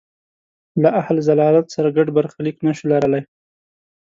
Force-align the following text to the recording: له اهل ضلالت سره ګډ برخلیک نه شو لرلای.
له 0.81 0.89
اهل 1.01 1.17
ضلالت 1.29 1.65
سره 1.75 1.89
ګډ 1.97 2.07
برخلیک 2.17 2.55
نه 2.67 2.71
شو 2.77 2.85
لرلای. 2.91 3.23